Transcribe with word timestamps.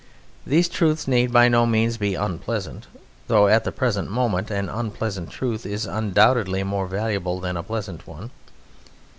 These 0.47 0.67
truths 0.67 1.07
need 1.07 1.31
by 1.31 1.47
no 1.47 1.67
means 1.67 1.97
be 1.97 2.15
unpleasant, 2.15 2.87
though 3.27 3.47
at 3.47 3.65
the 3.65 3.71
present 3.71 4.09
moment 4.09 4.49
an 4.49 4.67
unpleasant 4.67 5.29
truth 5.29 5.63
is 5.63 5.85
undoubtedly 5.85 6.63
more 6.63 6.87
valuable 6.87 7.39
than 7.39 7.55
a 7.55 7.61
pleasant 7.61 8.07
one. 8.07 8.31